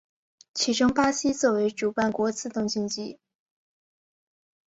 [0.55, 3.19] 其中巴西作为主办国自动晋级。